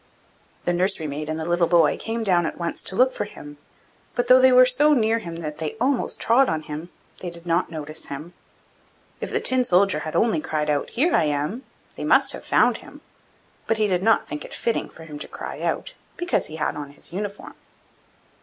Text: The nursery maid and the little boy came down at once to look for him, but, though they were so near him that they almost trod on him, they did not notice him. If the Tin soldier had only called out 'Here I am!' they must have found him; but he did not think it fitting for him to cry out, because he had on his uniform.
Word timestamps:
The 0.65 0.73
nursery 0.73 1.05
maid 1.05 1.29
and 1.29 1.39
the 1.39 1.45
little 1.45 1.67
boy 1.67 1.95
came 1.95 2.23
down 2.23 2.47
at 2.47 2.57
once 2.57 2.81
to 2.85 2.95
look 2.95 3.13
for 3.13 3.25
him, 3.25 3.59
but, 4.15 4.25
though 4.25 4.39
they 4.41 4.51
were 4.51 4.65
so 4.65 4.93
near 4.95 5.19
him 5.19 5.35
that 5.35 5.59
they 5.59 5.75
almost 5.79 6.19
trod 6.19 6.49
on 6.49 6.63
him, 6.63 6.89
they 7.19 7.29
did 7.29 7.45
not 7.45 7.69
notice 7.69 8.07
him. 8.07 8.33
If 9.19 9.29
the 9.29 9.39
Tin 9.39 9.63
soldier 9.63 9.99
had 9.99 10.15
only 10.15 10.39
called 10.41 10.71
out 10.71 10.89
'Here 10.89 11.13
I 11.13 11.25
am!' 11.25 11.65
they 11.97 12.03
must 12.03 12.31
have 12.31 12.43
found 12.43 12.77
him; 12.77 13.01
but 13.67 13.77
he 13.77 13.85
did 13.85 14.01
not 14.01 14.27
think 14.27 14.43
it 14.43 14.55
fitting 14.55 14.89
for 14.89 15.03
him 15.03 15.19
to 15.19 15.27
cry 15.27 15.61
out, 15.61 15.93
because 16.17 16.47
he 16.47 16.55
had 16.55 16.75
on 16.75 16.93
his 16.93 17.13
uniform. 17.13 17.53